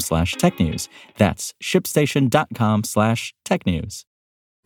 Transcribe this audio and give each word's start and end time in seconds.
slash 0.00 0.34
technews. 0.34 0.88
That's 1.16 1.54
shipstation.com 1.62 2.84
slash 2.84 3.34
technews. 3.44 4.04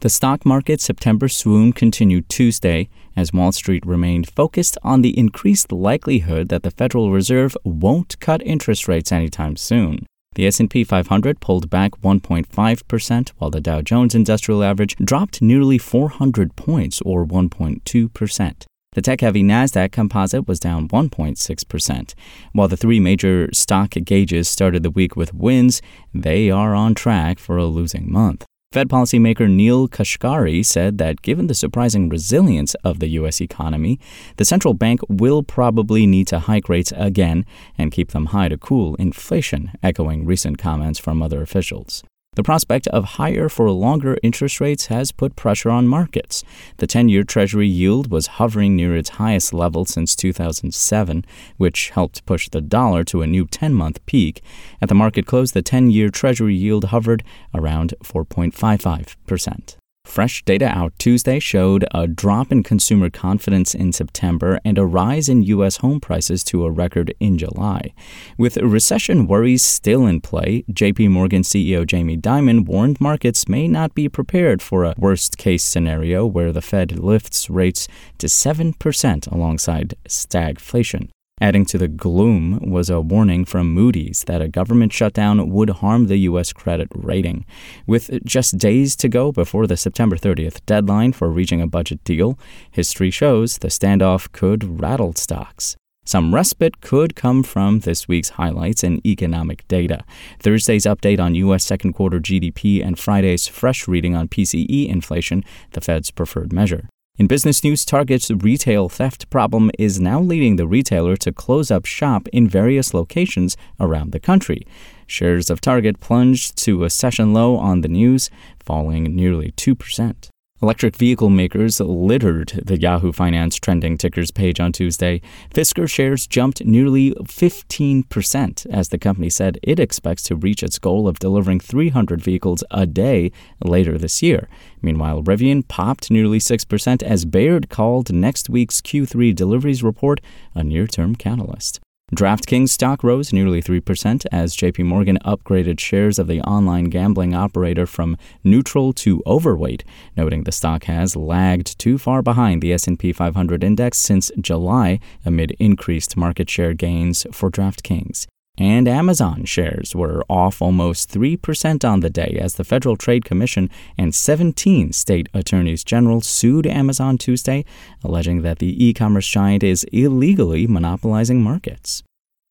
The 0.00 0.08
stock 0.08 0.46
market 0.46 0.80
September 0.80 1.28
swoon 1.28 1.74
continued 1.74 2.30
Tuesday 2.30 2.88
as 3.14 3.34
Wall 3.34 3.52
Street 3.52 3.84
remained 3.84 4.30
focused 4.30 4.78
on 4.82 5.02
the 5.02 5.18
increased 5.18 5.72
likelihood 5.72 6.48
that 6.48 6.62
the 6.62 6.70
Federal 6.70 7.12
Reserve 7.12 7.54
won't 7.64 8.18
cut 8.18 8.42
interest 8.46 8.88
rates 8.88 9.12
anytime 9.12 9.56
soon. 9.56 10.06
The 10.36 10.46
S&P 10.46 10.84
500 10.84 11.40
pulled 11.40 11.68
back 11.68 12.00
1.5% 12.00 13.28
while 13.36 13.50
the 13.50 13.60
Dow 13.60 13.82
Jones 13.82 14.14
Industrial 14.14 14.64
Average 14.64 14.96
dropped 14.96 15.42
nearly 15.42 15.76
400 15.76 16.56
points 16.56 17.02
or 17.04 17.26
1.2%. 17.26 18.64
The 18.92 19.02
tech 19.02 19.20
heavy 19.20 19.44
NASDAQ 19.44 19.92
composite 19.92 20.48
was 20.48 20.58
down 20.58 20.88
1.6%. 20.88 22.14
While 22.52 22.66
the 22.66 22.76
three 22.76 22.98
major 22.98 23.48
stock 23.52 23.90
gauges 23.90 24.48
started 24.48 24.82
the 24.82 24.90
week 24.90 25.14
with 25.14 25.32
wins, 25.32 25.80
they 26.12 26.50
are 26.50 26.74
on 26.74 26.96
track 26.96 27.38
for 27.38 27.56
a 27.56 27.66
losing 27.66 28.10
month. 28.10 28.44
Fed 28.72 28.88
policymaker 28.88 29.48
Neel 29.48 29.86
Kashkari 29.86 30.66
said 30.66 30.98
that 30.98 31.22
given 31.22 31.46
the 31.46 31.54
surprising 31.54 32.08
resilience 32.08 32.74
of 32.82 32.98
the 32.98 33.10
U.S. 33.10 33.40
economy, 33.40 34.00
the 34.38 34.44
central 34.44 34.74
bank 34.74 34.98
will 35.08 35.44
probably 35.44 36.04
need 36.04 36.26
to 36.26 36.40
hike 36.40 36.68
rates 36.68 36.92
again 36.96 37.46
and 37.78 37.92
keep 37.92 38.10
them 38.10 38.26
high 38.26 38.48
to 38.48 38.58
cool 38.58 38.96
inflation, 38.96 39.70
echoing 39.84 40.26
recent 40.26 40.58
comments 40.58 40.98
from 40.98 41.22
other 41.22 41.42
officials. 41.42 42.02
The 42.40 42.44
prospect 42.44 42.88
of 42.88 43.20
higher 43.20 43.50
for 43.50 43.70
longer 43.70 44.16
interest 44.22 44.62
rates 44.62 44.86
has 44.86 45.12
put 45.12 45.36
pressure 45.36 45.68
on 45.68 45.86
markets. 45.86 46.42
The 46.78 46.86
10 46.86 47.10
year 47.10 47.22
Treasury 47.22 47.68
yield 47.68 48.10
was 48.10 48.38
hovering 48.38 48.74
near 48.74 48.96
its 48.96 49.10
highest 49.20 49.52
level 49.52 49.84
since 49.84 50.16
2007, 50.16 51.26
which 51.58 51.90
helped 51.90 52.24
push 52.24 52.48
the 52.48 52.62
dollar 52.62 53.04
to 53.04 53.20
a 53.20 53.26
new 53.26 53.44
10 53.44 53.74
month 53.74 54.00
peak. 54.06 54.42
At 54.80 54.88
the 54.88 54.94
market 54.94 55.26
close, 55.26 55.52
the 55.52 55.60
10 55.60 55.90
year 55.90 56.08
Treasury 56.08 56.54
yield 56.54 56.84
hovered 56.84 57.24
around 57.52 57.92
4.55%. 58.02 59.76
Fresh 60.10 60.42
data 60.42 60.66
out 60.66 60.92
Tuesday 60.98 61.38
showed 61.38 61.84
a 61.94 62.08
drop 62.08 62.50
in 62.50 62.64
consumer 62.64 63.10
confidence 63.10 63.76
in 63.76 63.92
September 63.92 64.58
and 64.64 64.76
a 64.76 64.84
rise 64.84 65.28
in 65.28 65.44
U.S. 65.44 65.76
home 65.76 66.00
prices 66.00 66.42
to 66.44 66.64
a 66.64 66.70
record 66.70 67.14
in 67.20 67.38
July. 67.38 67.94
With 68.36 68.56
recession 68.56 69.28
worries 69.28 69.62
still 69.62 70.08
in 70.08 70.20
play, 70.20 70.64
JP 70.68 71.10
Morgan 71.10 71.42
CEO 71.42 71.86
Jamie 71.86 72.16
Dimon 72.16 72.66
warned 72.66 73.00
markets 73.00 73.48
may 73.48 73.68
not 73.68 73.94
be 73.94 74.08
prepared 74.08 74.60
for 74.60 74.82
a 74.82 74.94
worst 74.98 75.38
case 75.38 75.62
scenario 75.62 76.26
where 76.26 76.50
the 76.50 76.60
Fed 76.60 76.98
lifts 76.98 77.48
rates 77.48 77.86
to 78.18 78.26
7% 78.26 79.30
alongside 79.30 79.94
stagflation. 80.08 81.10
Adding 81.40 81.64
to 81.66 81.78
the 81.78 81.88
gloom 81.88 82.58
was 82.60 82.90
a 82.90 83.00
warning 83.00 83.46
from 83.46 83.72
Moody's 83.72 84.24
that 84.24 84.42
a 84.42 84.48
government 84.48 84.92
shutdown 84.92 85.50
would 85.50 85.70
harm 85.70 86.06
the 86.06 86.18
U.S. 86.18 86.52
credit 86.52 86.88
rating. 86.94 87.46
With 87.86 88.22
just 88.24 88.58
days 88.58 88.94
to 88.96 89.08
go 89.08 89.32
before 89.32 89.66
the 89.66 89.78
September 89.78 90.16
30th 90.16 90.60
deadline 90.66 91.12
for 91.12 91.30
reaching 91.30 91.62
a 91.62 91.66
budget 91.66 92.04
deal, 92.04 92.38
history 92.70 93.10
shows 93.10 93.56
the 93.58 93.68
standoff 93.68 94.30
could 94.32 94.80
rattle 94.80 95.14
stocks. 95.14 95.76
Some 96.04 96.34
respite 96.34 96.80
could 96.82 97.14
come 97.14 97.42
from 97.42 97.80
this 97.80 98.06
week's 98.08 98.30
highlights 98.30 98.84
in 98.84 99.00
economic 99.06 99.66
data. 99.68 100.04
Thursday's 100.40 100.84
update 100.84 101.20
on 101.20 101.34
U.S. 101.36 101.64
second 101.64 101.94
quarter 101.94 102.20
GDP 102.20 102.84
and 102.84 102.98
Friday's 102.98 103.46
fresh 103.46 103.88
reading 103.88 104.14
on 104.14 104.28
PCE 104.28 104.88
inflation, 104.88 105.44
the 105.70 105.80
Fed's 105.80 106.10
preferred 106.10 106.52
measure. 106.52 106.88
In 107.20 107.26
business 107.26 107.62
news, 107.62 107.84
Target's 107.84 108.30
retail 108.30 108.88
theft 108.88 109.28
problem 109.28 109.70
is 109.78 110.00
now 110.00 110.22
leading 110.22 110.56
the 110.56 110.66
retailer 110.66 111.18
to 111.18 111.30
close 111.30 111.70
up 111.70 111.84
shop 111.84 112.26
in 112.28 112.48
various 112.48 112.94
locations 112.94 113.58
around 113.78 114.12
the 114.12 114.18
country. 114.18 114.66
Shares 115.06 115.50
of 115.50 115.60
Target 115.60 116.00
plunged 116.00 116.56
to 116.64 116.82
a 116.82 116.88
session 116.88 117.34
low 117.34 117.58
on 117.58 117.82
the 117.82 117.88
news, 117.88 118.30
falling 118.64 119.14
nearly 119.14 119.50
2%. 119.50 120.30
Electric 120.62 120.94
vehicle 120.94 121.30
makers 121.30 121.80
littered 121.80 122.60
the 122.62 122.78
Yahoo 122.78 123.12
Finance 123.12 123.56
trending 123.56 123.96
tickers 123.96 124.30
page 124.30 124.60
on 124.60 124.72
Tuesday. 124.72 125.22
Fisker 125.54 125.88
shares 125.88 126.26
jumped 126.26 126.62
nearly 126.66 127.12
15% 127.12 128.66
as 128.66 128.90
the 128.90 128.98
company 128.98 129.30
said 129.30 129.58
it 129.62 129.80
expects 129.80 130.22
to 130.24 130.36
reach 130.36 130.62
its 130.62 130.78
goal 130.78 131.08
of 131.08 131.18
delivering 131.18 131.60
300 131.60 132.20
vehicles 132.22 132.62
a 132.70 132.84
day 132.84 133.32
later 133.64 133.96
this 133.96 134.22
year. 134.22 134.50
Meanwhile, 134.82 135.22
Rivian 135.22 135.66
popped 135.66 136.10
nearly 136.10 136.38
6% 136.38 137.02
as 137.02 137.24
Baird 137.24 137.70
called 137.70 138.12
next 138.12 138.50
week's 138.50 138.82
Q3 138.82 139.34
deliveries 139.34 139.82
report 139.82 140.20
a 140.54 140.62
near 140.62 140.86
term 140.86 141.16
catalyst. 141.16 141.80
DraftKings 142.14 142.70
stock 142.70 143.04
rose 143.04 143.32
nearly 143.32 143.62
3% 143.62 144.26
as 144.32 144.56
JP 144.56 144.84
Morgan 144.84 145.16
upgraded 145.24 145.78
shares 145.78 146.18
of 146.18 146.26
the 146.26 146.40
online 146.40 146.86
gambling 146.86 147.34
operator 147.34 147.86
from 147.86 148.16
neutral 148.42 148.92
to 148.94 149.22
overweight, 149.28 149.84
noting 150.16 150.42
the 150.42 150.50
stock 150.50 150.84
has 150.84 151.14
lagged 151.14 151.78
too 151.78 151.98
far 151.98 152.20
behind 152.20 152.62
the 152.62 152.72
S&P 152.72 153.12
500 153.12 153.62
index 153.62 153.98
since 153.98 154.32
July 154.40 154.98
amid 155.24 155.52
increased 155.60 156.16
market 156.16 156.50
share 156.50 156.74
gains 156.74 157.28
for 157.30 157.48
DraftKings. 157.48 158.26
And 158.60 158.86
Amazon 158.86 159.46
shares 159.46 159.94
were 159.94 160.22
off 160.28 160.60
almost 160.60 161.10
3% 161.10 161.82
on 161.82 162.00
the 162.00 162.10
day 162.10 162.38
as 162.38 162.54
the 162.54 162.64
Federal 162.64 162.94
Trade 162.94 163.24
Commission 163.24 163.70
and 163.96 164.14
17 164.14 164.92
state 164.92 165.30
attorneys 165.32 165.82
general 165.82 166.20
sued 166.20 166.66
Amazon 166.66 167.16
Tuesday, 167.16 167.64
alleging 168.04 168.42
that 168.42 168.58
the 168.58 168.84
e 168.84 168.92
commerce 168.92 169.26
giant 169.26 169.62
is 169.62 169.84
illegally 169.84 170.66
monopolizing 170.66 171.42
markets. 171.42 172.02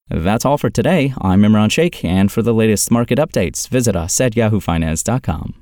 That's 0.09 0.46
all 0.46 0.58
for 0.58 0.72
today. 0.72 1.14
I'm 1.22 1.44
Imran 1.44 1.72
Sheikh, 1.72 2.03
and 2.03 2.31
for 2.31 2.42
the 2.42 2.56
latest 2.56 2.90
market 2.90 3.19
updates, 3.19 3.68
visit 3.68 3.96
us 3.96 4.19
at 4.19 4.34
yahoofinance.com. 4.34 5.62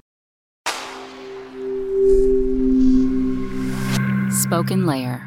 SpokenLayer. 4.30 5.27